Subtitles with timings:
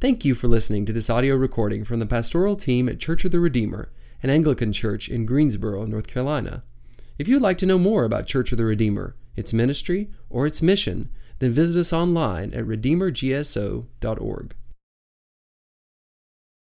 [0.00, 3.32] Thank you for listening to this audio recording from the pastoral team at Church of
[3.32, 3.92] the Redeemer,
[4.22, 6.62] an Anglican church in Greensboro, North Carolina.
[7.18, 10.62] If you'd like to know more about Church of the Redeemer, its ministry, or its
[10.62, 14.54] mission, then visit us online at redeemergso.org.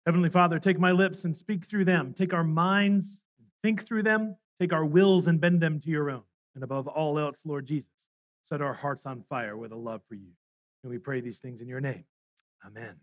[0.07, 2.15] Heavenly Father, take my lips and speak through them.
[2.15, 4.37] Take our minds, and think through them.
[4.59, 6.23] Take our wills and bend them to your own.
[6.55, 7.91] And above all else, Lord Jesus,
[8.49, 10.31] set our hearts on fire with a love for you.
[10.83, 12.05] And we pray these things in your name.
[12.65, 12.97] Amen.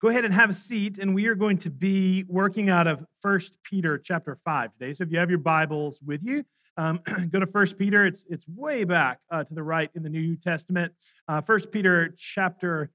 [0.00, 3.04] Go ahead and have a seat, and we are going to be working out of
[3.20, 4.94] First Peter chapter 5 today.
[4.94, 6.44] So if you have your Bibles with you,
[6.76, 7.00] um,
[7.30, 8.06] go to First Peter.
[8.06, 10.92] It's, it's way back uh, to the right in the New Testament.
[11.26, 12.90] Uh, First uh, Peter chapter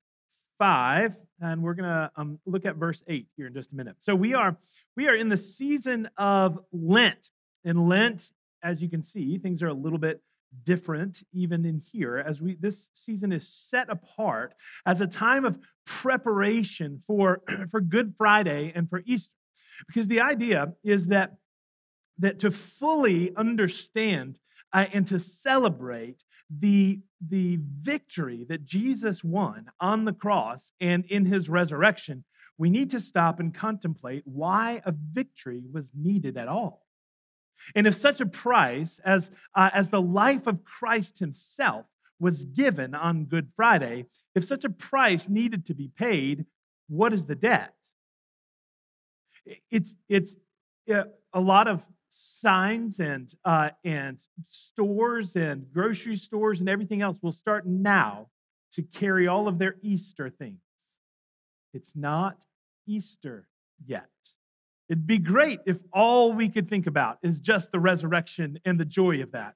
[0.60, 3.98] 5, and we're going to um, look at verse 8 here in just a minute.
[4.00, 4.56] So we are,
[4.96, 7.30] we are in the season of Lent.
[7.66, 8.32] And Lent,
[8.64, 10.22] as you can see, things are a little bit
[10.64, 14.54] different even in here as we this season is set apart
[14.86, 19.32] as a time of preparation for for good friday and for easter.
[19.88, 21.36] Because the idea is that
[22.20, 24.38] that to fully understand
[24.72, 31.26] uh, and to celebrate the the victory that jesus won on the cross and in
[31.26, 32.24] his resurrection
[32.58, 36.83] we need to stop and contemplate why a victory was needed at all
[37.76, 41.86] and if such a price as, uh, as the life of Christ himself
[42.20, 46.46] was given on Good Friday, if such a price needed to be paid,
[46.88, 47.74] what is the debt?
[49.72, 50.36] It's, it's
[50.88, 57.32] a lot of signs and, uh, and stores and grocery stores and everything else will
[57.32, 58.28] start now
[58.74, 60.62] to carry all of their Easter things.
[61.74, 62.38] It's not
[62.88, 63.48] Easter
[63.86, 64.10] yet.
[64.94, 68.86] It'd be great if all we could think about is just the resurrection and the
[68.86, 69.56] joy of that.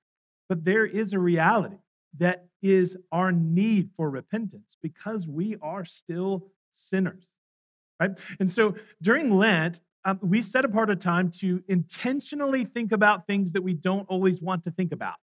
[0.50, 1.78] But there is a reality
[2.18, 7.24] that is our need for repentance because we are still sinners,
[8.00, 8.18] right?
[8.40, 13.52] And so during Lent, um, we set apart a time to intentionally think about things
[13.52, 15.18] that we don't always want to think about,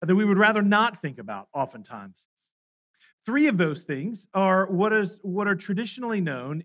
[0.00, 2.26] that we would rather not think about oftentimes.
[3.26, 6.62] Three of those things are what is what are traditionally known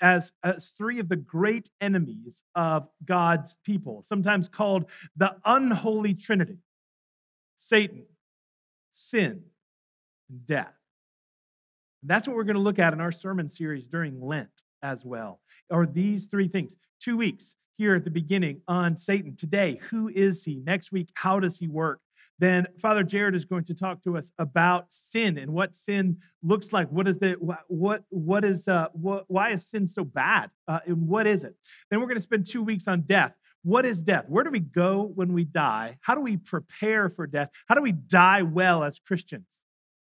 [0.00, 4.84] as, as three of the great enemies of God's people, sometimes called
[5.16, 6.58] the unholy trinity
[7.56, 8.04] Satan,
[8.92, 9.42] sin,
[10.28, 10.74] and death.
[12.02, 14.50] And that's what we're going to look at in our sermon series during Lent
[14.82, 15.40] as well.
[15.70, 16.72] Are these three things?
[17.00, 19.34] Two weeks here at the beginning on Satan.
[19.34, 20.60] Today, who is he?
[20.66, 22.00] Next week, how does he work?
[22.42, 26.72] Then Father Jared is going to talk to us about sin and what sin looks
[26.72, 26.88] like.
[26.88, 27.36] What is the
[27.68, 30.50] what what is uh, what, why is sin so bad?
[30.66, 31.54] Uh, and what is it?
[31.88, 33.32] Then we're going to spend two weeks on death.
[33.62, 34.24] What is death?
[34.26, 35.98] Where do we go when we die?
[36.00, 37.50] How do we prepare for death?
[37.68, 39.46] How do we die well as Christians?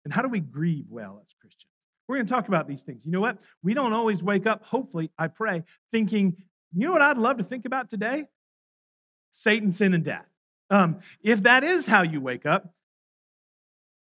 [0.06, 1.68] And how do we grieve well as Christians?
[2.08, 3.06] We're going to talk about these things.
[3.06, 3.40] You know what?
[3.62, 6.38] We don't always wake up, hopefully, I pray, thinking,
[6.74, 8.24] you know what I'd love to think about today?
[9.32, 10.31] Satan, sin, and death.
[10.72, 12.74] Um, if that is how you wake up,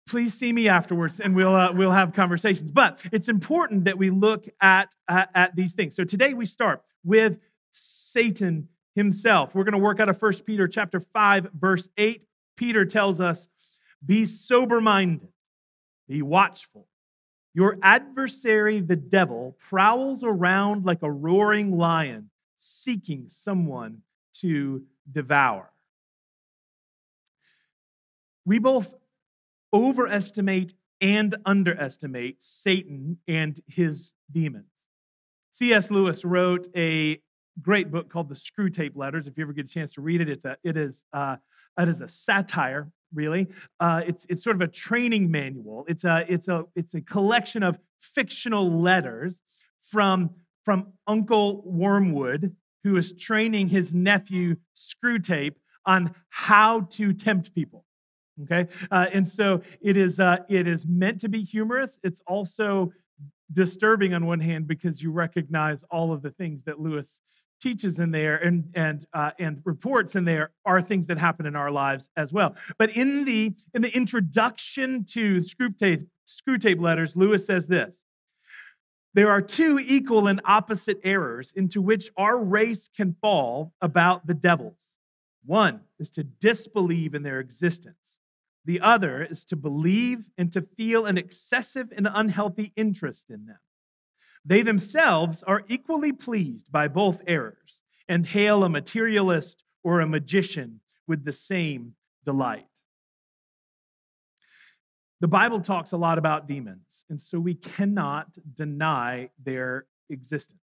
[0.07, 2.69] please see me afterwards and we'll, uh, we'll have conversations.
[2.69, 5.95] But it's important that we look at, at, at these things.
[5.95, 7.37] So today we start with
[7.71, 9.55] Satan himself.
[9.55, 12.23] We're going to work out of 1 Peter chapter 5, verse 8.
[12.57, 13.47] Peter tells us,
[14.05, 15.29] Be sober minded,
[16.09, 16.87] be watchful.
[17.53, 23.99] Your adversary, the devil, prowls around like a roaring lion, seeking someone
[24.41, 25.71] to devour
[28.49, 28.95] we both
[29.71, 34.71] overestimate and underestimate Satan and his demons.
[35.53, 35.91] C.S.
[35.91, 37.21] Lewis wrote a
[37.61, 39.27] great book called The Screwtape Letters.
[39.27, 41.35] If you ever get a chance to read it, it's a, it, is, uh,
[41.79, 43.49] it is a satire, really.
[43.79, 45.85] Uh, it's, it's sort of a training manual.
[45.87, 49.35] It's a, it's, a, it's a collection of fictional letters
[49.91, 50.31] from,
[50.65, 55.53] from Uncle Wormwood, who is training his nephew Screwtape
[55.85, 57.85] on how to tempt people
[58.43, 58.67] okay?
[58.91, 61.99] Uh, and so it is uh, it is meant to be humorous.
[62.03, 62.91] It's also
[63.51, 67.19] disturbing on one hand because you recognize all of the things that lewis
[67.59, 71.55] teaches in there and and uh, and reports in there are things that happen in
[71.55, 72.55] our lives as well.
[72.77, 77.97] But in the in the introduction to Screwtape letters lewis says this
[79.13, 84.35] there are two equal and opposite errors into which our race can fall about the
[84.35, 84.77] devils.
[85.45, 87.97] One is to disbelieve in their existence
[88.65, 93.59] the other is to believe and to feel an excessive and unhealthy interest in them.
[94.45, 100.81] They themselves are equally pleased by both errors and hail a materialist or a magician
[101.07, 101.93] with the same
[102.25, 102.65] delight.
[105.21, 110.61] The Bible talks a lot about demons, and so we cannot deny their existence.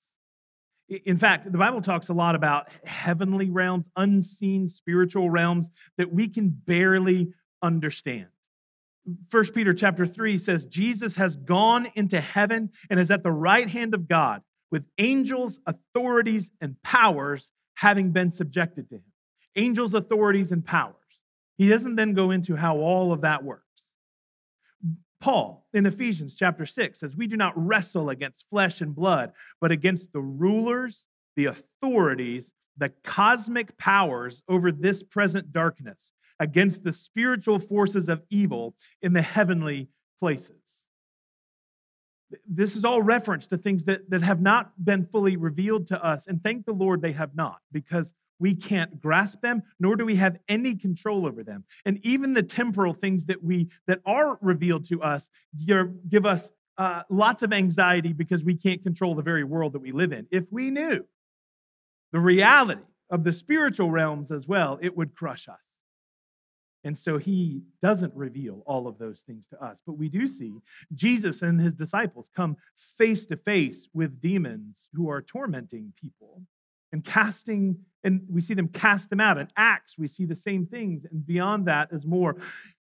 [0.88, 6.28] In fact, the Bible talks a lot about heavenly realms, unseen spiritual realms that we
[6.28, 8.26] can barely understand.
[9.30, 13.68] First Peter chapter 3 says Jesus has gone into heaven and is at the right
[13.68, 19.02] hand of God with angels, authorities, and powers having been subjected to him.
[19.56, 20.94] Angels, authorities, and powers.
[21.58, 23.66] He doesn't then go into how all of that works.
[25.20, 29.70] Paul in Ephesians chapter 6 says, We do not wrestle against flesh and blood, but
[29.70, 31.04] against the rulers,
[31.36, 36.10] the authorities, the cosmic powers over this present darkness,
[36.42, 40.56] against the spiritual forces of evil in the heavenly places.
[42.48, 46.26] This is all reference to things that, that have not been fully revealed to us.
[46.26, 50.16] And thank the Lord they have not, because we can't grasp them nor do we
[50.16, 54.84] have any control over them and even the temporal things that we that are revealed
[54.84, 55.30] to us
[56.08, 59.92] give us uh, lots of anxiety because we can't control the very world that we
[59.92, 61.04] live in if we knew
[62.10, 62.80] the reality
[63.10, 65.71] of the spiritual realms as well it would crush us
[66.84, 69.80] and so he doesn't reveal all of those things to us.
[69.86, 70.52] But we do see
[70.94, 72.56] Jesus and his disciples come
[72.98, 76.42] face to face with demons who are tormenting people
[76.92, 79.38] and casting, and we see them cast them out.
[79.38, 82.36] In Acts, we see the same things, and beyond that is more.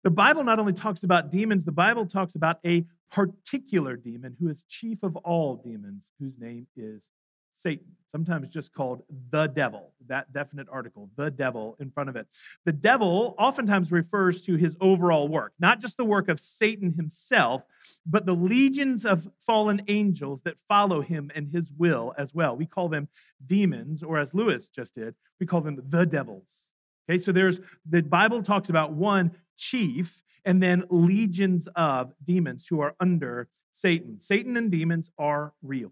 [0.04, 4.50] The Bible not only talks about demons, the Bible talks about a particular demon who
[4.50, 7.12] is chief of all demons, whose name is
[7.56, 9.02] Satan, sometimes just called
[9.32, 12.28] the devil, that definite article, the devil in front of it.
[12.66, 17.64] The devil oftentimes refers to his overall work, not just the work of Satan himself,
[18.06, 22.56] but the legions of fallen angels that follow him and his will as well.
[22.56, 23.08] We call them
[23.46, 26.64] demons, or as Lewis just did, we call them the devils.
[27.10, 27.60] Okay, so there's
[27.90, 34.22] the Bible talks about one chief and then legions of demons who are under Satan.
[34.22, 35.92] Satan and demons are real.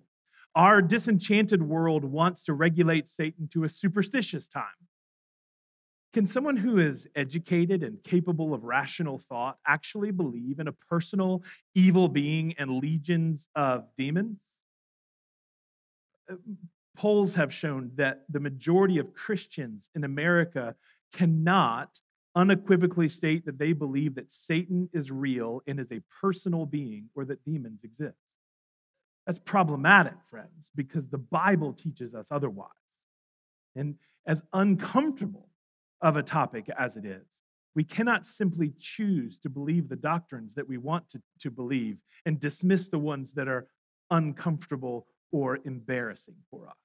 [0.55, 4.65] Our disenchanted world wants to regulate Satan to a superstitious time.
[6.13, 11.41] Can someone who is educated and capable of rational thought actually believe in a personal
[11.73, 14.39] evil being and legions of demons?
[16.29, 16.35] Uh,
[16.97, 20.75] polls have shown that the majority of Christians in America
[21.13, 21.97] cannot
[22.35, 27.23] unequivocally state that they believe that Satan is real and is a personal being or
[27.25, 28.17] that demons exist.
[29.25, 32.69] That's problematic, friends, because the Bible teaches us otherwise.
[33.75, 33.95] And
[34.25, 35.47] as uncomfortable
[36.01, 37.25] of a topic as it is,
[37.75, 42.39] we cannot simply choose to believe the doctrines that we want to, to believe and
[42.39, 43.67] dismiss the ones that are
[44.09, 46.75] uncomfortable or embarrassing for us.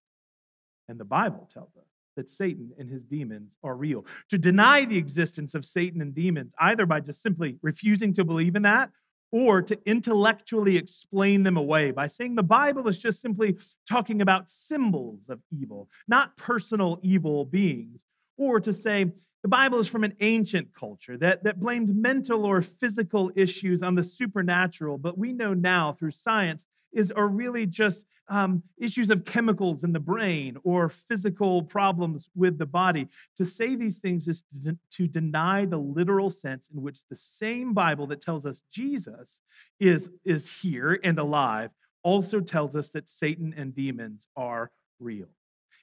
[0.88, 4.06] And the Bible tells us that Satan and his demons are real.
[4.30, 8.54] To deny the existence of Satan and demons, either by just simply refusing to believe
[8.54, 8.90] in that
[9.32, 13.56] or to intellectually explain them away by saying the Bible is just simply
[13.88, 18.00] talking about symbols of evil, not personal evil beings,
[18.38, 19.10] or to say
[19.42, 23.94] the Bible is from an ancient culture that, that blamed mental or physical issues on
[23.94, 29.24] the supernatural, but we know now through science is are really just um, issues of
[29.24, 33.08] chemicals in the brain or physical problems with the body.
[33.36, 37.72] To say these things is to, to deny the literal sense in which the same
[37.72, 39.40] Bible that tells us Jesus
[39.78, 41.70] is, is here and alive
[42.02, 44.70] also tells us that Satan and demons are
[45.00, 45.28] real.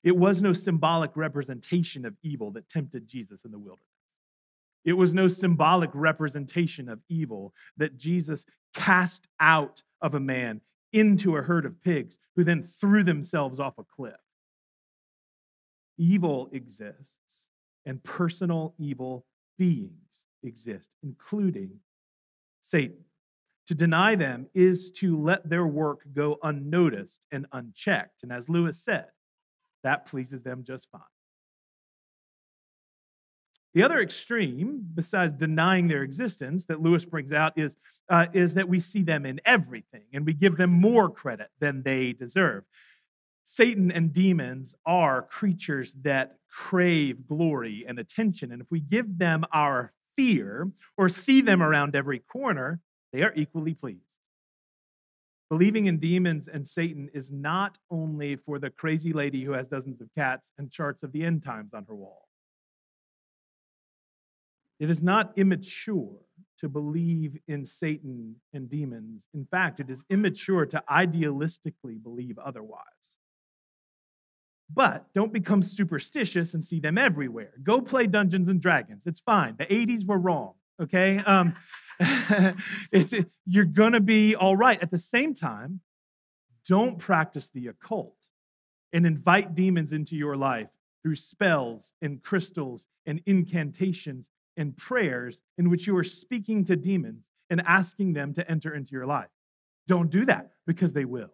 [0.03, 3.87] It was no symbolic representation of evil that tempted Jesus in the wilderness.
[4.85, 10.59] It was no symbolic representation of evil that Jesus cast out of a man
[10.93, 14.13] into a herd of pigs who then threw themselves off a cliff.
[15.97, 17.43] Evil exists,
[17.85, 19.25] and personal evil
[19.57, 21.79] beings exist, including
[22.61, 23.03] Satan.
[23.67, 28.23] To deny them is to let their work go unnoticed and unchecked.
[28.23, 29.07] And as Lewis said,
[29.83, 31.01] that pleases them just fine.
[33.73, 37.75] The other extreme, besides denying their existence, that Lewis brings out is,
[38.07, 41.81] uh, is that we see them in everything and we give them more credit than
[41.81, 42.63] they deserve.
[43.47, 48.51] Satan and demons are creatures that crave glory and attention.
[48.51, 52.79] And if we give them our fear or see them around every corner,
[53.11, 54.05] they are equally pleased.
[55.49, 59.99] Believing in demons and Satan is not only for the crazy lady who has dozens
[59.99, 62.27] of cats and charts of the end times on her wall.
[64.83, 66.17] It is not immature
[66.59, 69.23] to believe in Satan and demons.
[69.33, 72.83] In fact, it is immature to idealistically believe otherwise.
[74.69, 77.53] But don't become superstitious and see them everywhere.
[77.63, 79.03] Go play Dungeons and Dragons.
[79.05, 79.55] It's fine.
[79.57, 81.19] The 80s were wrong, okay?
[81.19, 81.55] Um,
[82.91, 83.13] it's,
[83.45, 84.83] you're going to be all right.
[84.83, 85.79] At the same time,
[86.67, 88.17] don't practice the occult
[88.91, 90.67] and invite demons into your life
[91.01, 97.23] through spells and crystals and incantations and prayers in which you are speaking to demons
[97.49, 99.29] and asking them to enter into your life.
[99.87, 101.31] Don't do that because they will.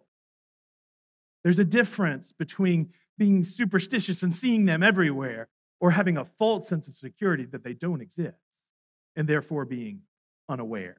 [1.43, 5.49] There's a difference between being superstitious and seeing them everywhere
[5.79, 8.39] or having a false sense of security that they don't exist
[9.15, 10.01] and therefore being
[10.47, 10.97] unaware.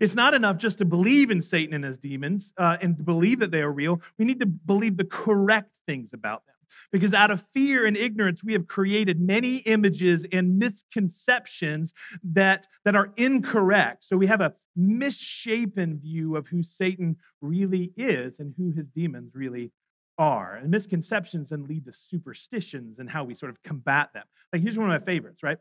[0.00, 3.50] It's not enough just to believe in Satan and his demons uh, and believe that
[3.50, 4.00] they are real.
[4.18, 6.53] We need to believe the correct things about them.
[6.92, 12.94] Because out of fear and ignorance, we have created many images and misconceptions that, that
[12.94, 14.04] are incorrect.
[14.04, 19.34] So we have a misshapen view of who Satan really is and who his demons
[19.34, 19.72] really
[20.18, 20.56] are.
[20.56, 24.24] And misconceptions then lead to superstitions and how we sort of combat them.
[24.52, 25.58] Like, here's one of my favorites, right?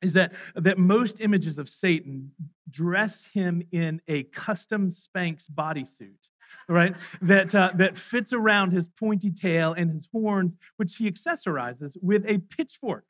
[0.00, 2.30] Is that, that most images of Satan
[2.70, 6.28] dress him in a custom Spanx bodysuit
[6.68, 6.94] right?
[7.22, 12.24] That, uh, that fits around his pointy tail and his horns, which he accessorizes with
[12.26, 13.04] a pitchfork.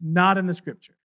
[0.00, 0.96] Not in the scripture.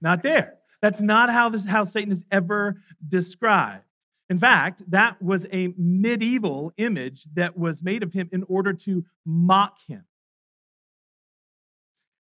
[0.00, 0.54] Not there.
[0.82, 3.84] That's not how, this, how Satan is ever described.
[4.28, 9.04] In fact, that was a medieval image that was made of him in order to
[9.26, 10.04] mock him.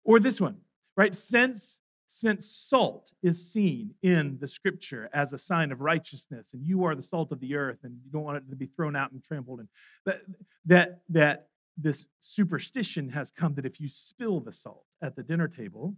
[0.04, 0.56] Or this one,
[0.96, 1.14] right?
[1.14, 6.84] Since, since salt is seen in the scripture as a sign of righteousness, and you
[6.84, 9.12] are the salt of the earth, and you don't want it to be thrown out
[9.12, 9.68] and trampled, and
[10.06, 10.22] that,
[10.66, 15.48] that, that this superstition has come that if you spill the salt at the dinner
[15.48, 15.94] table,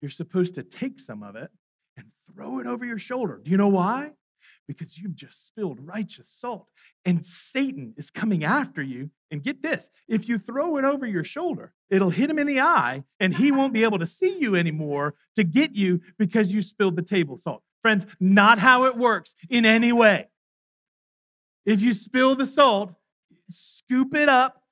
[0.00, 1.50] you're supposed to take some of it
[1.96, 3.40] and throw it over your shoulder.
[3.42, 4.12] Do you know why?
[4.66, 6.68] Because you've just spilled righteous salt.
[7.04, 9.10] And Satan is coming after you.
[9.30, 12.60] And get this if you throw it over your shoulder, it'll hit him in the
[12.60, 16.62] eye, and he won't be able to see you anymore to get you because you
[16.62, 17.62] spilled the table salt.
[17.82, 20.28] Friends, not how it works in any way.
[21.66, 22.92] If you spill the salt,
[23.50, 24.62] scoop it up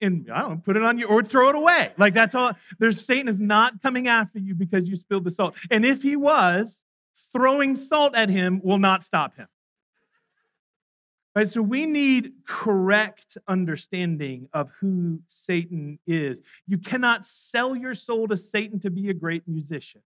[0.00, 1.92] and I don't know, put it on you or throw it away.
[1.98, 2.52] Like that's all.
[2.78, 5.56] There's Satan is not coming after you because you spilled the salt.
[5.70, 6.82] And if he was,
[7.32, 9.48] throwing salt at him will not stop him.
[11.36, 16.42] Right, so we need correct understanding of who Satan is.
[16.66, 20.02] You cannot sell your soul to Satan to be a great musician.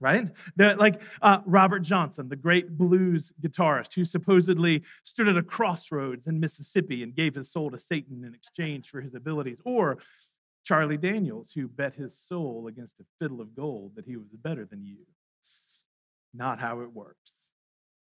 [0.00, 0.28] Right?
[0.56, 6.26] The, like uh, Robert Johnson, the great blues guitarist who supposedly stood at a crossroads
[6.26, 9.58] in Mississippi and gave his soul to Satan in exchange for his abilities.
[9.64, 9.98] Or
[10.64, 14.64] Charlie Daniels, who bet his soul against a fiddle of gold that he was better
[14.64, 14.98] than you.
[16.36, 17.32] Not how it works.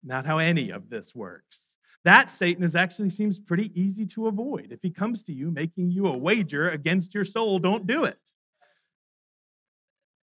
[0.05, 1.59] Not how any of this works.
[2.05, 4.69] That Satan is actually seems pretty easy to avoid.
[4.71, 8.19] If he comes to you making you a wager against your soul, don't do it.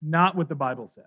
[0.03, 1.05] Not what the Bible says.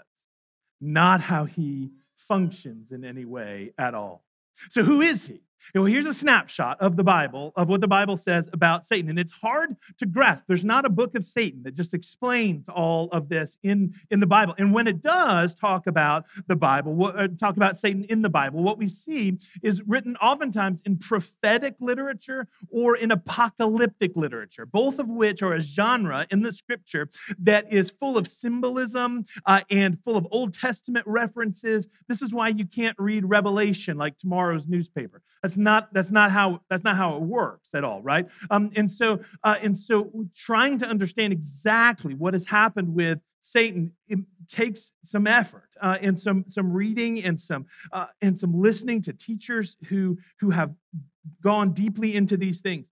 [0.81, 4.25] Not how he functions in any way at all.
[4.71, 5.41] So, who is he?
[5.74, 9.10] Well, here's a snapshot of the Bible, of what the Bible says about Satan.
[9.10, 10.43] And it's hard to grasp.
[10.48, 14.27] There's not a book of Satan that just explains all of this in, in the
[14.27, 14.53] Bible.
[14.57, 18.63] And when it does talk about the Bible, uh, talk about Satan in the Bible,
[18.63, 25.07] what we see is written oftentimes in prophetic literature or in apocalyptic literature, both of
[25.07, 30.17] which are a genre in the scripture that is full of symbolism uh, and full
[30.17, 31.88] of Old Testament references.
[32.07, 35.22] This is why you can't read Revelation like tomorrow's newspaper.
[35.41, 38.27] That's not that's not how that's not how it works at all, right?
[38.50, 43.91] Um, and so uh, and so trying to understand exactly what has happened with Satan
[44.07, 49.01] it takes some effort uh, and some some reading and some uh, and some listening
[49.03, 50.74] to teachers who who have
[51.41, 52.85] gone deeply into these things.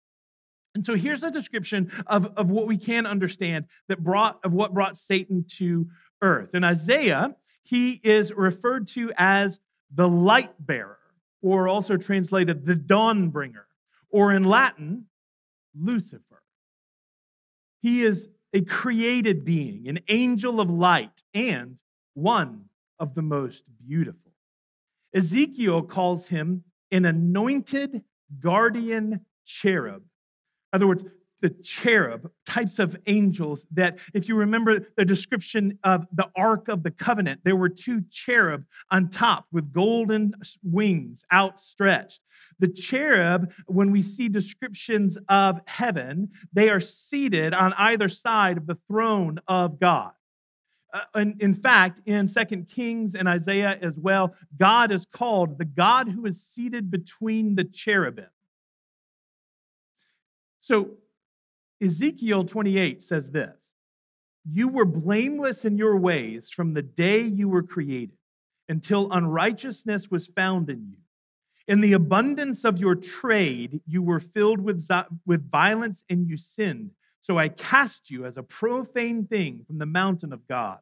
[0.76, 4.74] And so here's a description of, of what we can understand that brought of what
[4.74, 5.88] brought Satan to
[6.22, 6.56] earth.
[6.56, 9.60] In Isaiah, he is referred to as
[9.94, 10.98] the light bearer
[11.44, 13.68] or also translated the dawn bringer,
[14.10, 15.06] or in Latin,
[15.80, 16.42] Lucifer.
[17.82, 21.78] He is a created being, an angel of light, and
[22.14, 22.66] one
[22.98, 24.32] of the most beautiful.
[25.14, 28.04] Ezekiel calls him an anointed
[28.40, 30.04] guardian cherub.
[30.72, 31.04] In other words,
[31.44, 36.84] the cherub, types of angels that, if you remember the description of the Ark of
[36.84, 40.34] the Covenant, there were two cherub on top with golden
[40.64, 42.22] wings outstretched.
[42.60, 48.66] The cherub, when we see descriptions of heaven, they are seated on either side of
[48.66, 50.14] the throne of God.
[50.94, 55.66] Uh, in, in fact, in Second Kings and Isaiah as well, God is called the
[55.66, 58.28] God who is seated between the cherubim.
[60.62, 60.92] So
[61.84, 63.74] Ezekiel 28 says this
[64.50, 68.18] You were blameless in your ways from the day you were created
[68.70, 70.98] until unrighteousness was found in you.
[71.68, 74.88] In the abundance of your trade, you were filled with,
[75.26, 76.92] with violence and you sinned.
[77.22, 80.80] So I cast you as a profane thing from the mountain of God.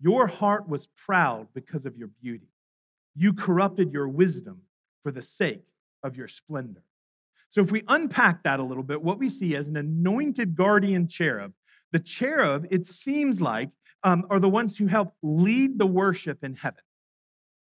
[0.00, 2.48] Your heart was proud because of your beauty.
[3.16, 4.62] You corrupted your wisdom
[5.02, 5.64] for the sake
[6.02, 6.82] of your splendor.
[7.50, 11.08] So, if we unpack that a little bit, what we see as an anointed guardian
[11.08, 11.52] cherub,
[11.92, 13.70] the cherub, it seems like,
[14.02, 16.82] um, are the ones who help lead the worship in heaven.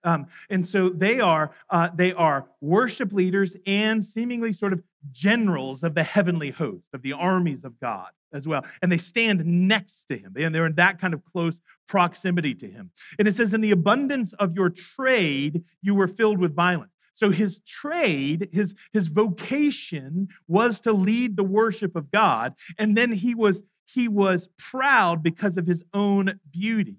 [0.04, 5.82] Um, and so they are uh, they are worship leaders and seemingly sort of generals
[5.82, 8.64] of the heavenly host of the armies of God as well.
[8.82, 10.34] And they stand next to him.
[10.36, 12.90] And they're in that kind of close proximity to him.
[13.18, 16.90] And it says, In the abundance of your trade, you were filled with violence.
[17.14, 22.54] So his trade, his, his vocation was to lead the worship of God.
[22.78, 26.96] And then he was he was proud because of his own beauty.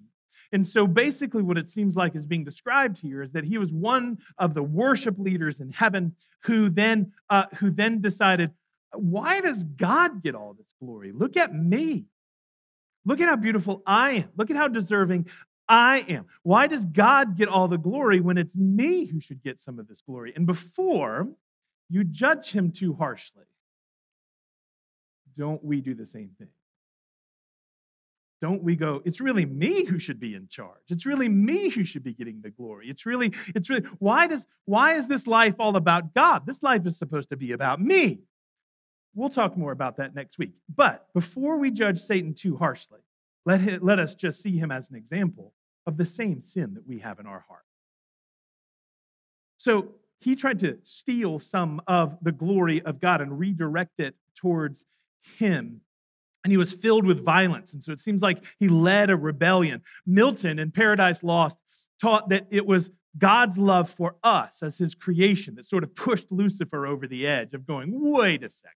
[0.52, 3.72] And so basically, what it seems like is being described here is that he was
[3.72, 8.52] one of the worship leaders in heaven who then, uh, who then decided,
[8.92, 11.12] why does God get all this glory?
[11.12, 12.04] Look at me.
[13.04, 14.28] Look at how beautiful I am.
[14.36, 15.26] Look at how deserving
[15.68, 16.26] I am.
[16.42, 19.88] Why does God get all the glory when it's me who should get some of
[19.88, 20.32] this glory?
[20.36, 21.28] And before
[21.88, 23.44] you judge him too harshly,
[25.36, 26.48] don't we do the same thing?
[28.42, 31.84] don't we go it's really me who should be in charge it's really me who
[31.84, 35.54] should be getting the glory it's really it's really why does why is this life
[35.58, 38.20] all about god this life is supposed to be about me
[39.14, 43.00] we'll talk more about that next week but before we judge satan too harshly
[43.46, 45.54] let, him, let us just see him as an example
[45.86, 47.64] of the same sin that we have in our heart
[49.58, 54.84] so he tried to steal some of the glory of god and redirect it towards
[55.38, 55.80] him
[56.46, 57.72] and he was filled with violence.
[57.72, 59.82] And so it seems like he led a rebellion.
[60.06, 61.56] Milton in Paradise Lost
[62.00, 66.30] taught that it was God's love for us as his creation that sort of pushed
[66.30, 68.76] Lucifer over the edge of going, wait a second.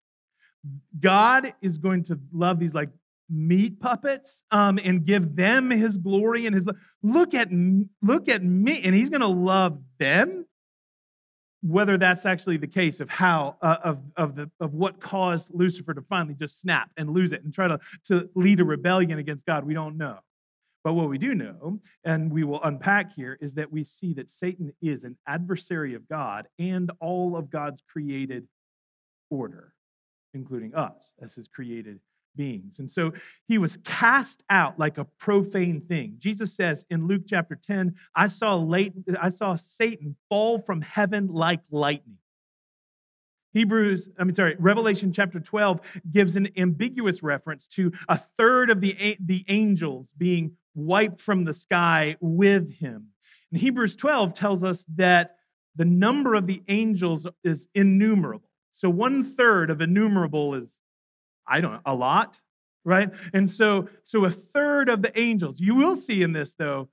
[0.99, 2.89] God is going to love these like
[3.29, 6.67] meat puppets um, and give them his glory and his
[7.03, 7.49] look at
[8.01, 10.45] look at me and he's going to love them.
[11.61, 15.93] Whether that's actually the case of how uh, of, of the of what caused lucifer
[15.93, 19.45] to finally just snap and lose it and try to, to lead a rebellion against
[19.45, 20.19] god we don't know.
[20.81, 24.29] But what we do know and we will unpack here is that we see that
[24.29, 28.47] satan is an adversary of god and all of god's created
[29.29, 29.73] order
[30.33, 31.99] including us as his created
[32.35, 32.79] beings.
[32.79, 33.13] And so
[33.47, 36.15] he was cast out like a profane thing.
[36.19, 41.27] Jesus says in Luke chapter 10, I saw, late, I saw Satan fall from heaven
[41.27, 42.17] like lightning.
[43.53, 48.79] Hebrews, I mean, sorry, Revelation chapter 12 gives an ambiguous reference to a third of
[48.79, 53.07] the, the angels being wiped from the sky with him.
[53.51, 55.37] And Hebrews 12 tells us that
[55.75, 58.49] the number of the angels is innumerable.
[58.73, 60.77] So one third of innumerable is
[61.49, 62.39] I don't know, a lot,
[62.85, 63.09] right?
[63.33, 66.89] And so, so a third of the angels, you will see in this though,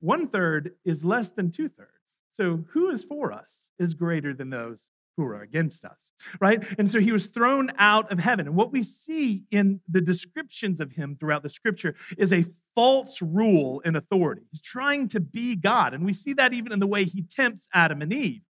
[0.00, 1.90] one third is less than two thirds.
[2.32, 5.98] So who is for us is greater than those who are against us,
[6.40, 6.62] right?
[6.78, 8.46] And so he was thrown out of heaven.
[8.46, 13.20] And what we see in the descriptions of him throughout the scripture is a false
[13.20, 14.42] rule and authority.
[14.52, 15.94] He's trying to be God.
[15.94, 18.42] And we see that even in the way he tempts Adam and Eve.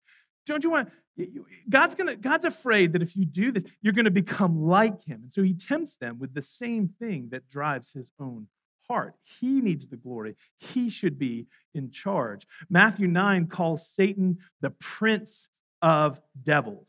[0.46, 0.90] Don't you want
[1.68, 5.22] God's gonna God's afraid that if you do this, you're gonna become like him.
[5.24, 8.46] And so he tempts them with the same thing that drives his own
[8.88, 9.14] heart.
[9.22, 10.36] He needs the glory.
[10.58, 12.46] He should be in charge.
[12.70, 15.48] Matthew 9 calls Satan the prince
[15.82, 16.88] of devils.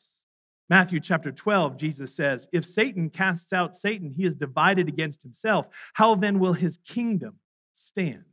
[0.69, 5.65] Matthew chapter 12, Jesus says, If Satan casts out Satan, he is divided against himself.
[5.93, 7.35] How then will his kingdom
[7.75, 8.23] stand?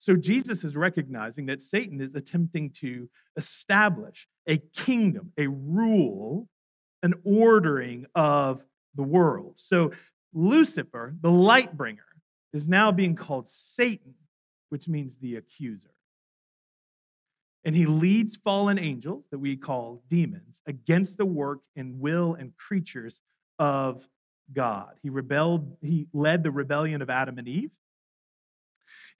[0.00, 6.48] So Jesus is recognizing that Satan is attempting to establish a kingdom, a rule,
[7.02, 8.62] an ordering of
[8.94, 9.54] the world.
[9.56, 9.92] So
[10.32, 12.02] Lucifer, the light bringer,
[12.52, 14.14] is now being called Satan,
[14.68, 15.90] which means the accuser.
[17.64, 22.56] And he leads fallen angels that we call demons against the work and will and
[22.56, 23.20] creatures
[23.58, 24.06] of
[24.52, 24.92] God.
[25.02, 27.72] He rebelled, he led the rebellion of Adam and Eve.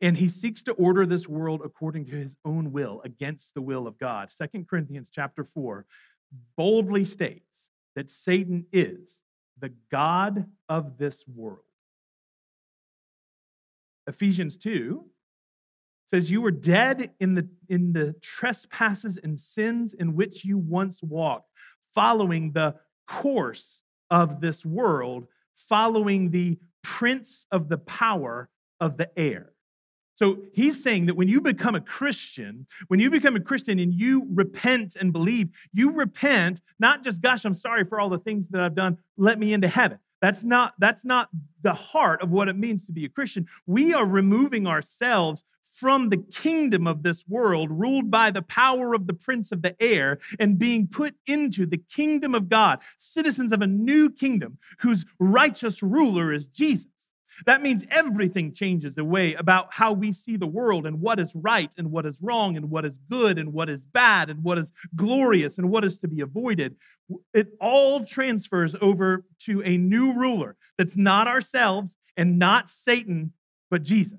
[0.00, 3.86] And he seeks to order this world according to his own will, against the will
[3.86, 4.30] of God.
[4.30, 5.86] Second Corinthians chapter 4
[6.56, 9.20] boldly states that Satan is
[9.58, 11.60] the God of this world.
[14.06, 15.04] Ephesians 2
[16.10, 21.02] says you were dead in the in the trespasses and sins in which you once
[21.02, 21.50] walked
[21.94, 22.76] following the
[23.08, 28.48] course of this world following the prince of the power
[28.80, 29.52] of the air.
[30.16, 33.92] So he's saying that when you become a Christian, when you become a Christian and
[33.92, 38.48] you repent and believe, you repent not just, gosh, I'm sorry for all the things
[38.48, 39.98] that I've done, let me into heaven.
[40.22, 41.28] That's not, that's not
[41.62, 43.46] the heart of what it means to be a Christian.
[43.66, 49.06] We are removing ourselves from the kingdom of this world, ruled by the power of
[49.06, 53.60] the prince of the air, and being put into the kingdom of God, citizens of
[53.60, 56.86] a new kingdom whose righteous ruler is Jesus.
[57.44, 61.30] That means everything changes the way about how we see the world and what is
[61.34, 64.58] right and what is wrong and what is good and what is bad and what
[64.58, 66.76] is glorious and what is to be avoided.
[67.34, 73.32] It all transfers over to a new ruler that's not ourselves and not Satan,
[73.70, 74.18] but Jesus.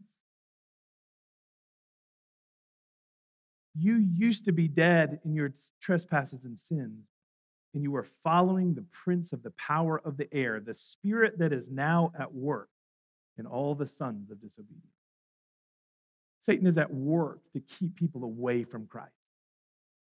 [3.75, 7.05] You used to be dead in your trespasses and sins,
[7.73, 11.53] and you were following the prince of the power of the air, the spirit that
[11.53, 12.69] is now at work
[13.37, 14.83] and all the sons of disobedience.
[16.43, 19.11] Satan is at work to keep people away from Christ.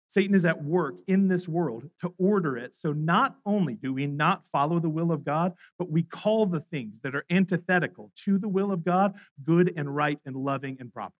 [0.09, 2.73] Satan is at work in this world to order it.
[2.77, 6.61] So not only do we not follow the will of God, but we call the
[6.71, 10.93] things that are antithetical to the will of God good and right and loving and
[10.93, 11.15] proper.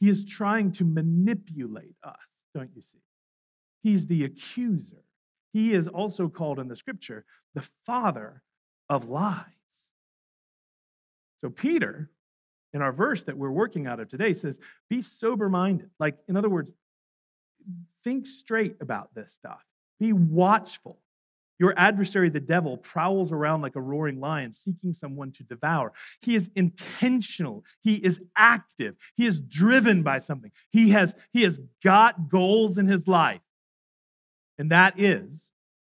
[0.00, 2.16] He is trying to manipulate us,
[2.52, 2.98] don't you see?
[3.82, 5.04] He's the accuser.
[5.52, 8.42] He is also called in the scripture the father
[8.88, 9.44] of lies.
[11.40, 12.10] So, Peter,
[12.72, 15.90] in our verse that we're working out of today, says, Be sober minded.
[15.98, 16.70] Like, in other words,
[18.04, 19.64] think straight about this stuff,
[19.98, 20.98] be watchful.
[21.58, 25.92] Your adversary, the devil, prowls around like a roaring lion, seeking someone to devour.
[26.22, 27.64] He is intentional.
[27.82, 28.96] He is active.
[29.14, 30.52] He is driven by something.
[30.70, 33.42] He has, he has got goals in his life.
[34.58, 35.28] And that is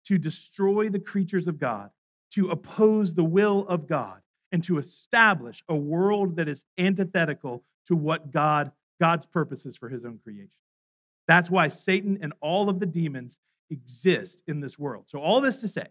[0.06, 1.90] to destroy the creatures of God,
[2.34, 4.20] to oppose the will of God,
[4.52, 10.06] and to establish a world that is antithetical to what God, God's purposes for his
[10.06, 10.50] own creation.
[11.28, 13.38] That's why Satan and all of the demons
[13.70, 15.06] exist in this world.
[15.08, 15.88] So, all this to say,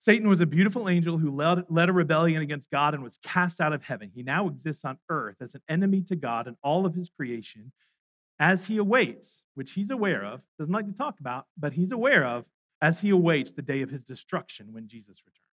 [0.00, 3.60] Satan was a beautiful angel who led, led, a rebellion against God and was cast
[3.60, 4.10] out of heaven.
[4.14, 7.70] He now exists on earth as an enemy to God and all of his creation
[8.38, 12.24] as he awaits, which he's aware of, doesn't like to talk about, but he's aware
[12.24, 12.46] of
[12.80, 15.49] as he awaits the day of his destruction when Jesus returns.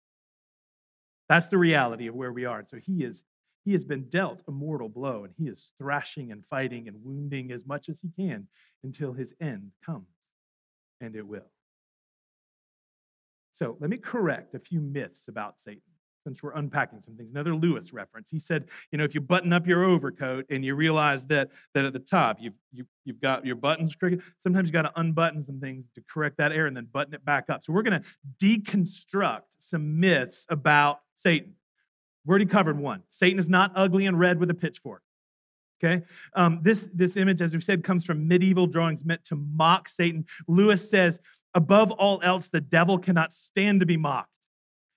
[1.29, 2.65] That's the reality of where we are.
[2.69, 3.23] So he is
[3.65, 7.51] he has been dealt a mortal blow and he is thrashing and fighting and wounding
[7.51, 8.47] as much as he can
[8.85, 10.07] until his end comes.
[11.01, 11.51] And it will.
[13.55, 15.83] So let me correct a few myths about Satan
[16.23, 17.31] since we're unpacking some things.
[17.31, 18.29] Another Lewis reference.
[18.31, 21.85] He said, you know, if you button up your overcoat and you realize that that
[21.85, 25.45] at the top you've you, you've got your buttons crooked, sometimes you got to unbutton
[25.45, 27.65] some things to correct that error and then button it back up.
[27.65, 28.09] So we're going to
[28.45, 31.55] deconstruct some myths about Satan.
[32.25, 33.03] We already covered one.
[33.11, 35.03] Satan is not ugly and red with a pitchfork.
[35.83, 39.89] Okay, um, this this image, as we said, comes from medieval drawings meant to mock
[39.91, 40.25] Satan.
[40.49, 41.21] Lewis says,
[41.55, 44.31] above all else, the devil cannot stand to be mocked.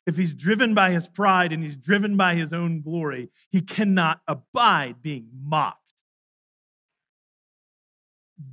[0.08, 4.22] If he's driven by his pride and he's driven by his own glory, he cannot
[4.28, 5.78] abide being mocked.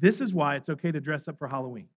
[0.00, 1.88] This is why it's okay to dress up for Halloween.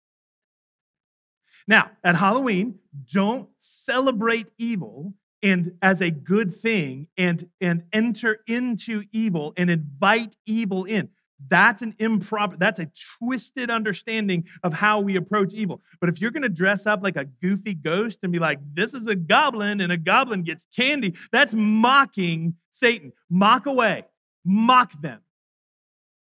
[1.66, 2.78] Now, at Halloween,
[3.12, 10.36] don't celebrate evil and as a good thing and and enter into evil and invite
[10.46, 11.08] evil in.
[11.48, 15.80] That's an improper that's a twisted understanding of how we approach evil.
[16.00, 18.92] But if you're going to dress up like a goofy ghost and be like this
[18.92, 23.12] is a goblin and a goblin gets candy that's mocking satan.
[23.30, 24.04] Mock away.
[24.44, 25.20] Mock them.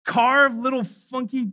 [0.06, 1.52] Carve little funky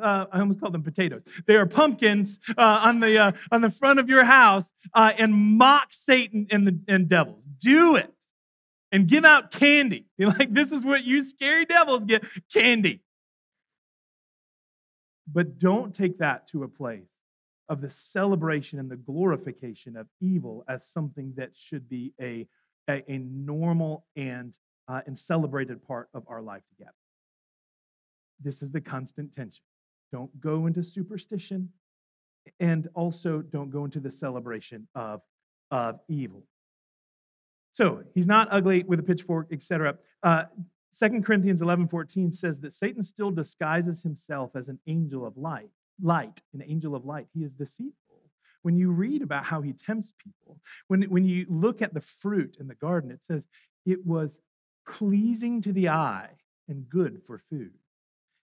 [0.00, 1.22] uh, I almost called them potatoes.
[1.46, 5.34] They are pumpkins uh, on the uh, on the front of your house uh, and
[5.34, 7.42] mock Satan and the and devils.
[7.58, 8.12] Do it
[8.92, 10.06] and give out candy.
[10.18, 13.02] You're like, this is what you scary devils get candy.
[15.30, 17.08] But don't take that to a place
[17.68, 22.46] of the celebration and the glorification of evil as something that should be a,
[22.88, 26.92] a, a normal and, uh, and celebrated part of our life together.
[28.40, 29.64] This is the constant tension.
[30.12, 31.70] Don't go into superstition
[32.60, 35.22] and also don't go into the celebration of,
[35.70, 36.44] of evil.
[37.72, 39.96] So he's not ugly with a pitchfork, etc.
[40.22, 40.44] Uh,
[40.98, 45.70] 2 Corinthians 11 14 says that Satan still disguises himself as an angel of light,
[46.00, 47.26] light, an angel of light.
[47.34, 47.94] He is deceitful.
[48.62, 52.56] When you read about how he tempts people, when, when you look at the fruit
[52.60, 53.46] in the garden, it says
[53.84, 54.38] it was
[54.88, 56.30] pleasing to the eye
[56.68, 57.72] and good for food.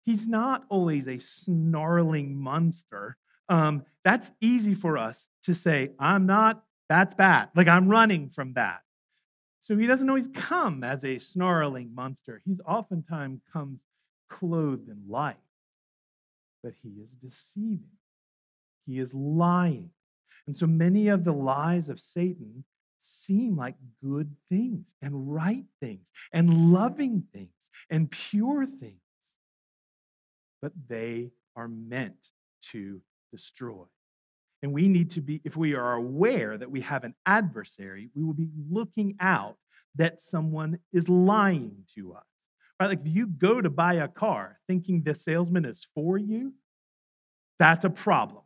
[0.08, 3.18] He's not always a snarling monster.
[3.50, 7.50] Um, that's easy for us to say, I'm not, that's bad.
[7.54, 8.80] Like I'm running from that.
[9.60, 12.40] So he doesn't always come as a snarling monster.
[12.46, 13.80] He's oftentimes comes
[14.30, 15.36] clothed in light.
[16.62, 17.98] But he is deceiving.
[18.86, 19.90] He is lying.
[20.46, 22.64] And so many of the lies of Satan
[23.02, 27.50] seem like good things and right things and loving things
[27.90, 29.02] and pure things.
[30.60, 32.30] But they are meant
[32.72, 33.00] to
[33.32, 33.84] destroy.
[34.62, 38.24] And we need to be, if we are aware that we have an adversary, we
[38.24, 39.56] will be looking out
[39.94, 42.24] that someone is lying to us.
[42.80, 42.88] Right?
[42.88, 46.54] Like if you go to buy a car thinking the salesman is for you,
[47.58, 48.42] that's a problem.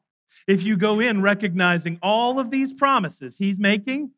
[0.46, 4.12] If you go in recognizing all of these promises he's making,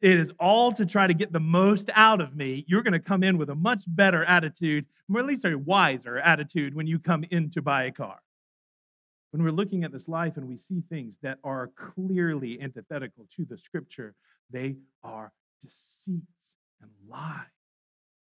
[0.00, 2.64] it is all to try to get the most out of me.
[2.68, 6.18] You're going to come in with a much better attitude, or at least a wiser
[6.18, 8.20] attitude when you come in to buy a car.
[9.32, 13.44] When we're looking at this life and we see things that are clearly antithetical to
[13.44, 14.14] the scripture,
[14.50, 15.32] they are
[15.62, 17.44] deceits and lies.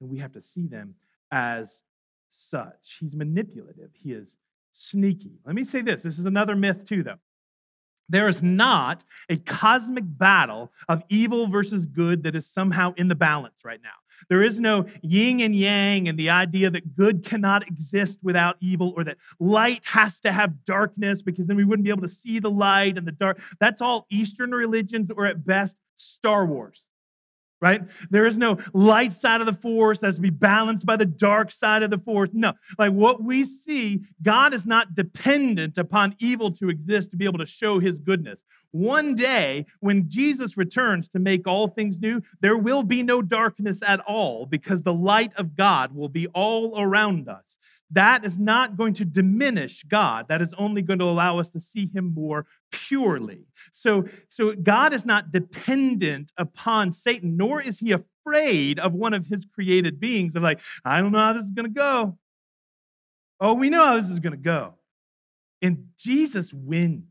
[0.00, 0.94] And we have to see them
[1.30, 1.82] as
[2.30, 2.96] such.
[2.98, 4.36] He's manipulative, he is
[4.72, 5.38] sneaky.
[5.44, 7.18] Let me say this this is another myth, too, though.
[8.10, 13.14] There is not a cosmic battle of evil versus good that is somehow in the
[13.14, 13.90] balance right now.
[14.28, 18.92] There is no yin and yang and the idea that good cannot exist without evil
[18.96, 22.40] or that light has to have darkness because then we wouldn't be able to see
[22.40, 23.40] the light and the dark.
[23.60, 26.82] That's all Eastern religions or at best Star Wars
[27.60, 27.82] right?
[28.10, 31.50] There is no light side of the force that's to be balanced by the dark
[31.50, 32.30] side of the force.
[32.32, 37.24] No, like what we see, God is not dependent upon evil to exist to be
[37.24, 38.44] able to show his goodness.
[38.72, 43.80] One day, when Jesus returns to make all things new, there will be no darkness
[43.84, 47.58] at all because the light of God will be all around us
[47.92, 50.28] that is not going to diminish God.
[50.28, 53.46] That is only going to allow us to see him more purely.
[53.72, 59.26] So, so God is not dependent upon Satan, nor is he afraid of one of
[59.26, 62.18] his created beings of like, I don't know how this is going to go.
[63.40, 64.74] Oh, we know how this is going to go.
[65.62, 67.06] And Jesus wins.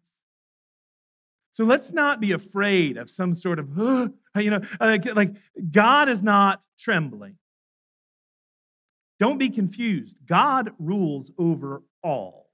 [1.53, 3.67] So let's not be afraid of some sort of,
[4.37, 5.35] you know, like, like
[5.71, 7.35] God is not trembling.
[9.19, 10.17] Don't be confused.
[10.25, 12.49] God rules over all.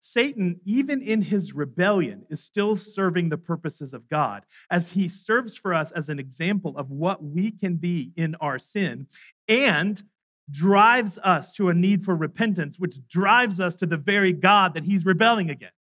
[0.00, 5.56] Satan, even in his rebellion, is still serving the purposes of God as he serves
[5.56, 9.08] for us as an example of what we can be in our sin
[9.48, 10.00] and
[10.48, 14.84] drives us to a need for repentance, which drives us to the very God that
[14.84, 15.74] he's rebelling against.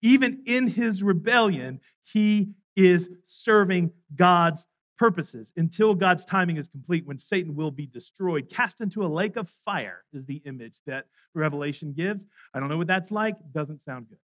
[0.00, 4.64] Even in his rebellion, he is serving God's
[4.98, 9.36] purposes until God's timing is complete when Satan will be destroyed, cast into a lake
[9.36, 12.24] of fire, is the image that Revelation gives.
[12.54, 13.36] I don't know what that's like.
[13.52, 14.18] Doesn't sound good.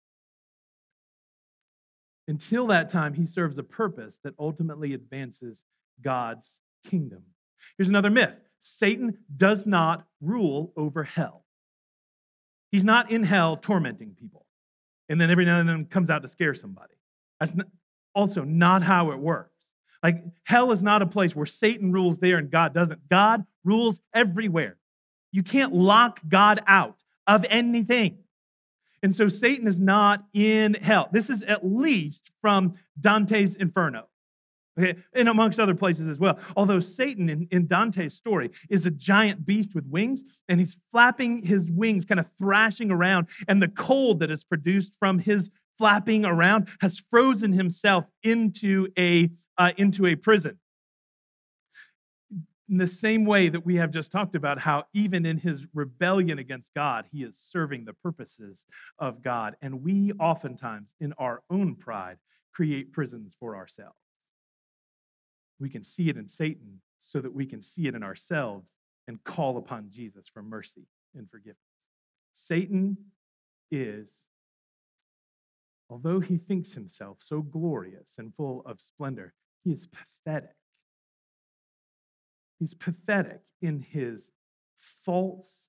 [2.27, 5.63] Until that time, he serves a purpose that ultimately advances
[6.01, 7.23] God's kingdom.
[7.77, 11.45] Here's another myth Satan does not rule over hell.
[12.71, 14.45] He's not in hell tormenting people
[15.10, 16.93] and then every now and then comes out to scare somebody.
[17.39, 17.55] That's
[18.13, 19.59] also not how it works.
[20.01, 23.09] Like hell is not a place where Satan rules there and God doesn't.
[23.09, 24.77] God rules everywhere.
[25.31, 26.95] You can't lock God out
[27.27, 28.19] of anything.
[29.01, 31.09] And so Satan is not in hell.
[31.12, 34.07] This is at least from Dante's Inferno.
[34.79, 36.39] Okay, and amongst other places as well.
[36.55, 41.43] Although Satan in, in Dante's story is a giant beast with wings, and he's flapping
[41.43, 45.49] his wings, kind of thrashing around, and the cold that is produced from his
[45.80, 50.60] flapping around, has frozen himself into a, uh, into a prison.
[52.70, 56.38] In the same way that we have just talked about how, even in his rebellion
[56.38, 58.65] against God, he is serving the purposes
[59.00, 59.56] of God.
[59.62, 62.18] And we oftentimes, in our own pride,
[62.54, 63.96] create prisons for ourselves.
[65.60, 68.68] We can see it in Satan so that we can see it in ourselves
[69.08, 71.58] and call upon Jesus for mercy and forgiveness.
[72.34, 72.98] Satan
[73.72, 74.10] is
[75.89, 80.56] Although he thinks himself so glorious and full of splendor, he is pathetic.
[82.60, 84.30] He's pathetic in his
[85.04, 85.63] false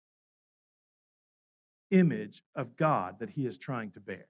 [1.90, 4.26] image of God that he is trying to bear.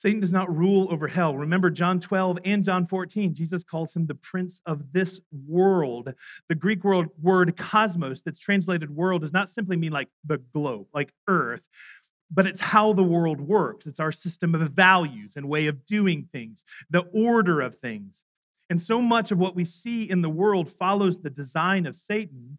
[0.00, 1.36] Satan does not rule over hell.
[1.36, 3.34] Remember John 12 and John 14.
[3.34, 6.14] Jesus calls him the prince of this world.
[6.48, 10.86] The Greek word, word cosmos, that's translated world, does not simply mean like the globe,
[10.94, 11.60] like earth,
[12.30, 13.86] but it's how the world works.
[13.86, 18.24] It's our system of values and way of doing things, the order of things.
[18.68, 22.58] And so much of what we see in the world follows the design of Satan,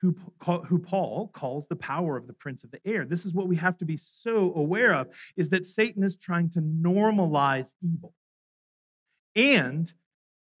[0.00, 0.16] who,
[0.66, 3.04] who Paul calls the power of the prince of the air.
[3.04, 6.50] This is what we have to be so aware of is that Satan is trying
[6.50, 8.12] to normalize evil.
[9.36, 9.92] And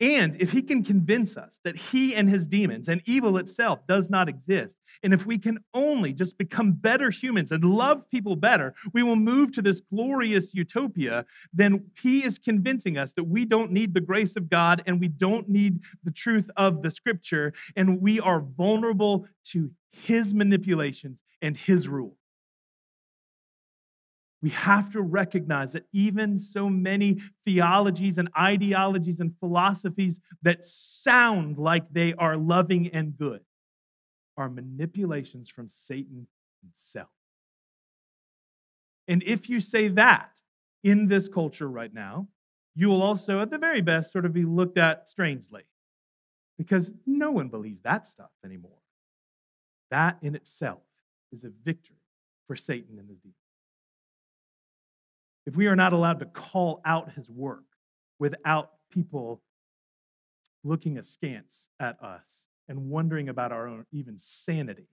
[0.00, 4.10] And if he can convince us that he and his demons and evil itself does
[4.10, 8.74] not exist, and if we can only just become better humans and love people better,
[8.92, 13.70] we will move to this glorious utopia, then he is convincing us that we don't
[13.70, 18.00] need the grace of God and we don't need the truth of the scripture, and
[18.00, 22.16] we are vulnerable to his manipulations and his rule
[24.44, 31.56] we have to recognize that even so many theologies and ideologies and philosophies that sound
[31.56, 33.40] like they are loving and good
[34.36, 36.26] are manipulations from Satan
[36.60, 37.08] himself.
[39.08, 40.28] And if you say that
[40.82, 42.28] in this culture right now,
[42.74, 45.62] you will also, at the very best, sort of be looked at strangely
[46.58, 48.82] because no one believes that stuff anymore.
[49.90, 50.82] That in itself
[51.32, 51.96] is a victory
[52.46, 53.38] for Satan and his demons
[55.46, 57.64] if we are not allowed to call out his work
[58.18, 59.42] without people
[60.62, 62.22] looking askance at us
[62.68, 64.88] and wondering about our own even sanity,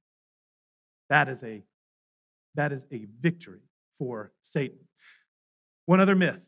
[1.09, 1.63] that is a,
[2.55, 3.61] that is a victory
[3.97, 4.79] for Satan.
[5.85, 6.41] One other myth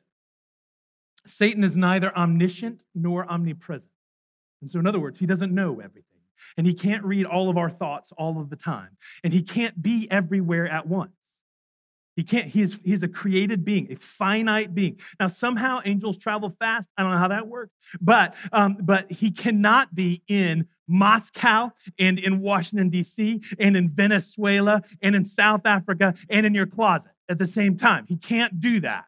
[1.26, 3.92] Satan is neither omniscient nor omnipresent.
[4.62, 6.04] And so, in other words, he doesn't know everything.
[6.58, 8.90] And he can't read all of our thoughts all of the time.
[9.24, 11.14] And he can't be everywhere at once.
[12.16, 15.00] He can't, he's, he's a created being, a finite being.
[15.20, 16.88] Now, somehow angels travel fast.
[16.98, 22.20] I don't know how that works, but, um, but he cannot be in Moscow and
[22.20, 27.40] in Washington, D.C., and in Venezuela and in South Africa and in your closet at
[27.40, 28.06] the same time.
[28.08, 29.06] He can't do that.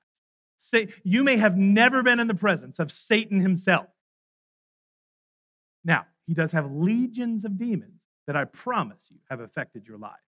[0.58, 3.86] Say, you may have never been in the presence of Satan himself.
[5.84, 10.25] Now, he does have legions of demons that I promise you have affected your life.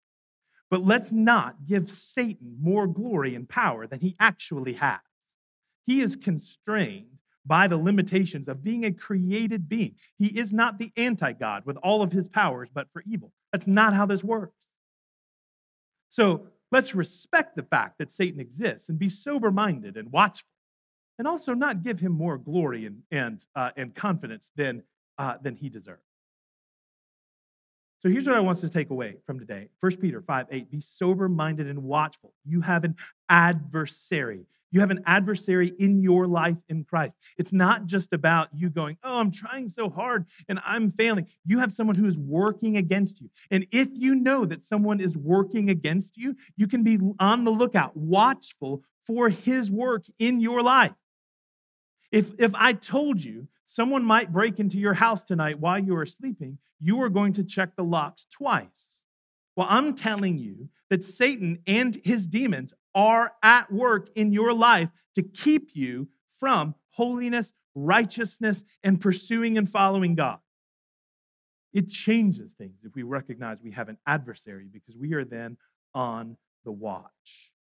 [0.70, 5.00] But let's not give Satan more glory and power than he actually has.
[5.86, 7.06] He is constrained
[7.46, 9.94] by the limitations of being a created being.
[10.18, 13.32] He is not the anti God with all of his powers, but for evil.
[13.52, 14.56] That's not how this works.
[16.10, 20.48] So let's respect the fact that Satan exists and be sober minded and watchful,
[21.18, 24.82] and also not give him more glory and, and, uh, and confidence than,
[25.18, 26.05] uh, than he deserves.
[28.02, 30.70] So here's what I want us to take away from today 1 Peter 5 8.
[30.70, 32.32] Be sober minded and watchful.
[32.44, 32.96] You have an
[33.28, 34.46] adversary.
[34.70, 37.14] You have an adversary in your life in Christ.
[37.38, 41.26] It's not just about you going, Oh, I'm trying so hard and I'm failing.
[41.46, 43.30] You have someone who is working against you.
[43.50, 47.50] And if you know that someone is working against you, you can be on the
[47.50, 50.92] lookout, watchful for his work in your life.
[52.12, 56.06] If, if I told you someone might break into your house tonight while you are
[56.06, 59.00] sleeping, you are going to check the locks twice.
[59.56, 64.90] Well, I'm telling you that Satan and his demons are at work in your life
[65.14, 70.38] to keep you from holiness, righteousness, and pursuing and following God.
[71.72, 75.58] It changes things if we recognize we have an adversary because we are then
[75.94, 77.52] on the watch.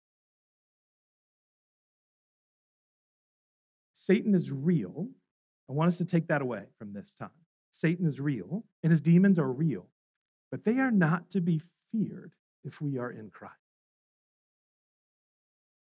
[3.95, 5.09] Satan is real.
[5.69, 7.31] I want us to take that away from this time.
[7.73, 9.89] Satan is real and his demons are real,
[10.51, 12.33] but they are not to be feared
[12.65, 13.55] if we are in Christ.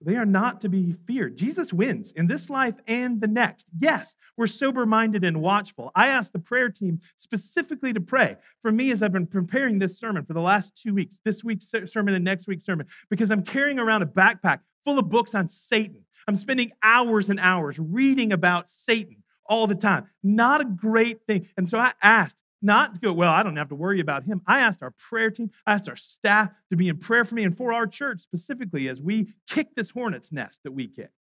[0.01, 1.35] They are not to be feared.
[1.35, 3.65] Jesus wins in this life and the next.
[3.77, 5.91] Yes, we're sober minded and watchful.
[5.93, 9.99] I asked the prayer team specifically to pray for me as I've been preparing this
[9.99, 13.43] sermon for the last two weeks, this week's sermon and next week's sermon, because I'm
[13.43, 16.05] carrying around a backpack full of books on Satan.
[16.29, 20.07] I'm spending hours and hours reading about Satan all the time.
[20.23, 21.49] Not a great thing.
[21.57, 24.41] And so I asked, not to go, well, I don't have to worry about him.
[24.45, 27.43] I asked our prayer team, I asked our staff to be in prayer for me
[27.43, 31.11] and for our church specifically as we kick this hornet's nest that we kick.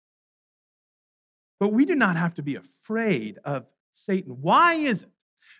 [1.60, 4.38] But we do not have to be afraid of Satan.
[4.40, 5.10] Why is it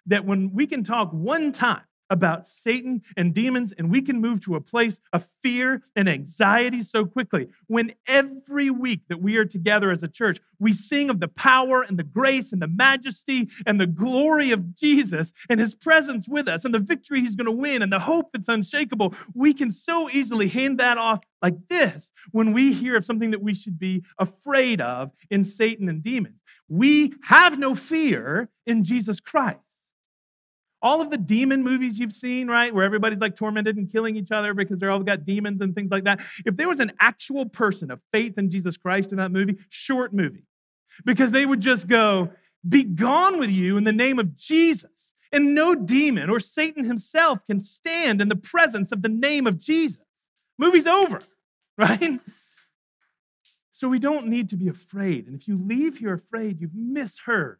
[0.07, 4.40] that when we can talk one time about Satan and demons, and we can move
[4.42, 7.48] to a place of fear and anxiety so quickly.
[7.66, 11.82] When every week that we are together as a church, we sing of the power
[11.82, 16.48] and the grace and the majesty and the glory of Jesus and his presence with
[16.48, 19.70] us and the victory he's going to win and the hope that's unshakable, we can
[19.70, 23.78] so easily hand that off like this when we hear of something that we should
[23.78, 26.40] be afraid of in Satan and demons.
[26.68, 29.59] We have no fear in Jesus Christ.
[30.81, 34.31] All of the demon movies you've seen, right, where everybody's like tormented and killing each
[34.31, 36.20] other because they're all got demons and things like that.
[36.47, 40.12] If there was an actual person of faith in Jesus Christ in that movie, short
[40.12, 40.45] movie,
[41.05, 42.31] because they would just go,
[42.68, 45.12] Be gone with you in the name of Jesus.
[45.31, 49.59] And no demon or Satan himself can stand in the presence of the name of
[49.59, 50.03] Jesus.
[50.59, 51.20] Movie's over,
[51.79, 52.20] right?
[53.72, 55.26] So we don't need to be afraid.
[55.26, 57.59] And if you leave here afraid, you've misheard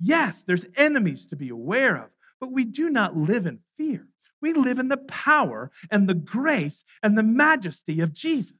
[0.00, 4.06] Yes, there's enemies to be aware of, but we do not live in fear.
[4.40, 8.56] We live in the power and the grace and the majesty of Jesus.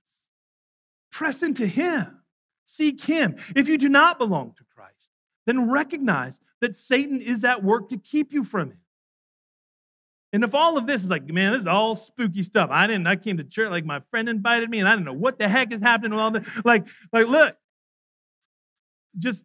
[1.13, 2.21] Press into Him,
[2.65, 3.37] seek Him.
[3.55, 5.11] If you do not belong to Christ,
[5.47, 8.79] then recognize that Satan is at work to keep you from Him.
[10.33, 12.69] And if all of this is like, man, this is all spooky stuff.
[12.73, 15.13] I didn't, I came to church, like my friend invited me, and I didn't know
[15.13, 16.49] what the heck is happening with all this.
[16.65, 17.57] Like, like, look,
[19.17, 19.45] just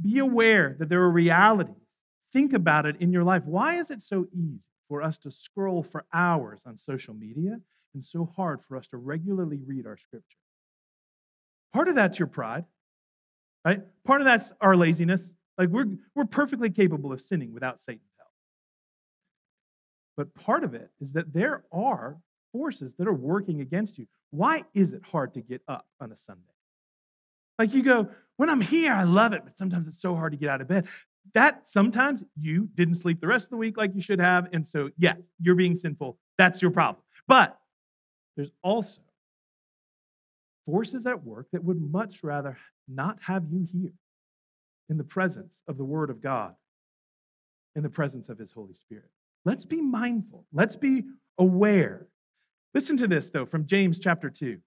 [0.00, 1.74] be aware that there are realities.
[2.32, 3.44] Think about it in your life.
[3.44, 7.60] Why is it so easy for us to scroll for hours on social media
[7.94, 10.38] and so hard for us to regularly read our scripture?
[11.72, 12.64] Part of that's your pride,
[13.64, 13.82] right?
[14.04, 15.30] Part of that's our laziness.
[15.56, 18.30] Like we're, we're perfectly capable of sinning without Satan's help.
[20.16, 22.18] But part of it is that there are
[22.52, 24.06] forces that are working against you.
[24.30, 26.53] Why is it hard to get up on a Sunday?
[27.58, 30.38] Like you go, when I'm here, I love it, but sometimes it's so hard to
[30.38, 30.86] get out of bed.
[31.34, 34.48] That sometimes you didn't sleep the rest of the week like you should have.
[34.52, 36.18] And so, yes, you're being sinful.
[36.36, 37.02] That's your problem.
[37.26, 37.58] But
[38.36, 39.00] there's also
[40.66, 43.92] forces at work that would much rather not have you here
[44.88, 46.54] in the presence of the Word of God,
[47.76, 49.08] in the presence of His Holy Spirit.
[49.44, 50.44] Let's be mindful.
[50.52, 51.04] Let's be
[51.38, 52.06] aware.
[52.74, 54.58] Listen to this, though, from James chapter 2.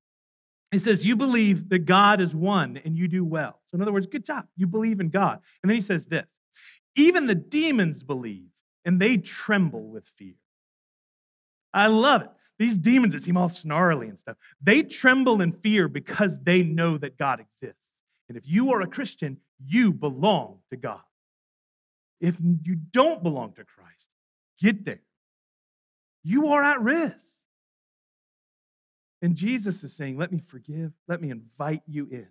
[0.72, 3.60] He says, You believe that God is one and you do well.
[3.70, 4.46] So, in other words, good job.
[4.56, 5.40] You believe in God.
[5.64, 6.26] And then he says this
[6.96, 8.50] Even the demons believe
[8.86, 10.36] and they tremble with fear.
[11.74, 12.30] I love it.
[12.60, 16.98] These demons that seem all snarly and stuff, they tremble in fear because they know
[16.98, 17.82] that God exists.
[18.30, 21.02] And if you are a Christian, you belong to God.
[22.20, 24.10] If you don't belong to Christ,
[24.60, 25.02] get there.
[26.24, 27.16] You are at risk.
[29.22, 32.28] And Jesus is saying, Let me forgive, let me invite you in.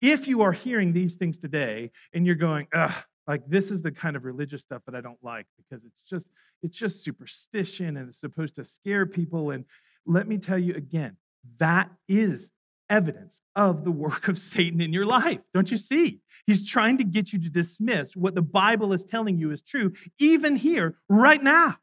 [0.00, 2.94] If you are hearing these things today and you're going, ugh,
[3.26, 6.26] like this is the kind of religious stuff that I don't like because it's just
[6.62, 9.64] it's just superstition and it's supposed to scare people and
[10.06, 11.16] let me tell you again
[11.58, 12.50] that is
[12.90, 15.40] evidence of the work of Satan in your life.
[15.52, 16.20] Don't you see?
[16.46, 19.92] He's trying to get you to dismiss what the Bible is telling you is true
[20.18, 21.76] even here right now.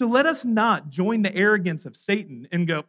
[0.00, 2.84] So let us not join the arrogance of Satan and go,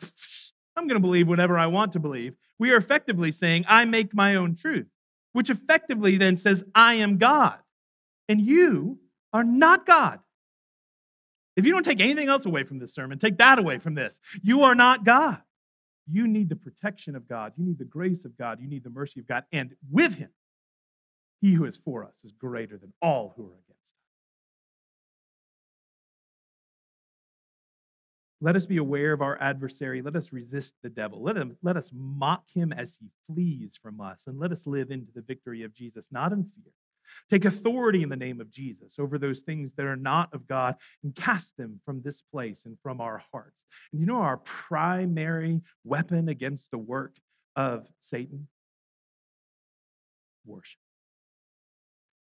[0.78, 2.38] I'm going to believe whatever I want to believe.
[2.58, 4.88] We are effectively saying, I make my own truth,
[5.34, 7.58] which effectively then says, I am God.
[8.30, 8.98] And you
[9.34, 10.20] are not God.
[11.58, 14.18] If you don't take anything else away from this sermon, take that away from this.
[14.42, 15.42] You are not God.
[16.10, 17.52] You need the protection of God.
[17.58, 18.62] You need the grace of God.
[18.62, 19.44] You need the mercy of God.
[19.52, 20.30] And with Him,
[21.42, 23.71] He who is for us is greater than all who are against.
[28.44, 30.02] Let us be aware of our adversary.
[30.02, 31.22] Let us resist the devil.
[31.22, 34.24] Let, him, let us mock him as he flees from us.
[34.26, 36.74] And let us live into the victory of Jesus, not in fear.
[37.30, 40.76] Take authority in the name of Jesus over those things that are not of God
[41.04, 43.60] and cast them from this place and from our hearts.
[43.92, 47.16] And you know our primary weapon against the work
[47.56, 48.48] of Satan?
[50.46, 50.81] Worship.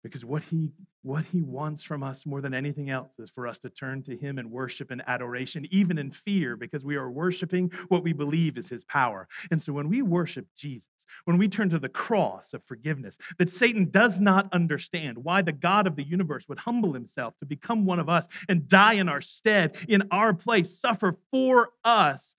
[0.09, 3.59] Because what he, what he wants from us more than anything else is for us
[3.61, 7.71] to turn to him in worship and adoration, even in fear, because we are worshiping
[7.89, 9.29] what we believe is his power.
[9.51, 10.89] And so when we worship Jesus,
[11.25, 15.53] when we turn to the cross of forgiveness, that Satan does not understand why the
[15.53, 19.09] God of the universe would humble himself to become one of us and die in
[19.09, 22.35] our stead, in our place, suffer for us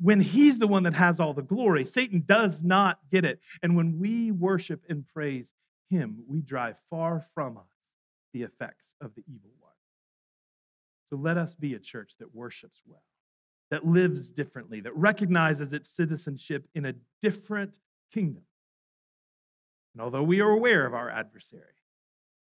[0.00, 1.84] when he's the one that has all the glory.
[1.86, 3.40] Satan does not get it.
[3.62, 5.52] And when we worship and praise
[5.94, 7.64] him, we drive far from us
[8.32, 9.72] the effects of the evil one.
[11.10, 13.02] So let us be a church that worships well,
[13.70, 17.72] that lives differently, that recognizes its citizenship in a different
[18.12, 18.42] kingdom.
[19.94, 21.62] And although we are aware of our adversary,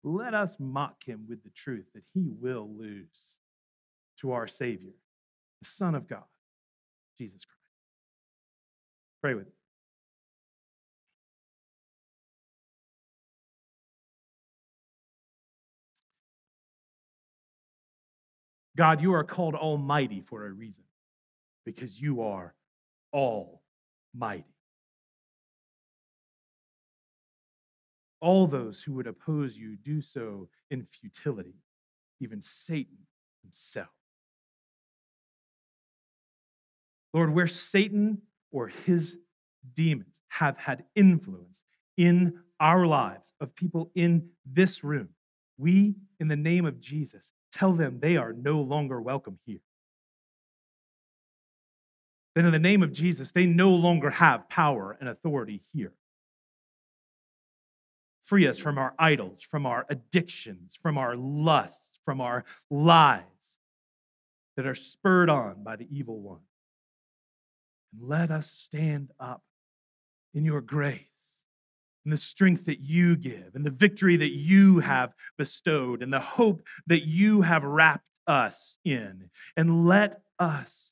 [0.03, 3.37] let us mock him with the truth that he will lose
[4.21, 4.93] to our Savior,
[5.61, 6.23] the Son of God,
[7.17, 7.59] Jesus Christ.
[9.21, 9.53] Pray with me.
[18.77, 20.83] God, you are called Almighty for a reason,
[21.65, 22.53] because you are
[23.13, 24.43] Almighty.
[28.21, 31.55] All those who would oppose you do so in futility,
[32.19, 32.97] even Satan
[33.43, 33.87] himself.
[37.13, 38.21] Lord, where Satan
[38.51, 39.17] or his
[39.73, 41.63] demons have had influence
[41.97, 45.09] in our lives of people in this room,
[45.57, 49.59] we, in the name of Jesus, tell them they are no longer welcome here.
[52.35, 55.93] Then, in the name of Jesus, they no longer have power and authority here.
[58.25, 63.21] Free us from our idols, from our addictions, from our lusts, from our lies
[64.57, 66.41] that are spurred on by the evil one.
[67.93, 69.43] And let us stand up
[70.33, 71.14] in your grace
[72.05, 76.19] and the strength that you give and the victory that you have bestowed and the
[76.19, 79.29] hope that you have wrapped us in.
[79.57, 80.91] And let us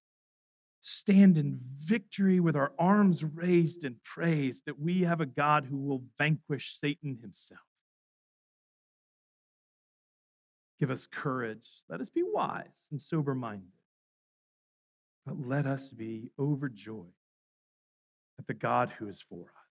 [0.81, 5.77] stand in victory with our arms raised in praise that we have a God who
[5.77, 7.61] will vanquish Satan himself.
[10.79, 11.65] Give us courage.
[11.87, 13.69] Let us be wise and sober minded.
[15.25, 17.05] But let us be overjoyed
[18.37, 19.62] at the God who is for us.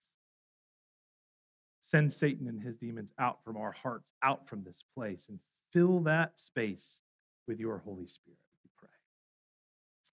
[1.91, 5.37] Send Satan and his demons out from our hearts, out from this place, and
[5.73, 7.01] fill that space
[7.49, 8.87] with your Holy Spirit, we pray.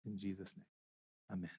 [0.05, 1.49] In Jesus' name, amen.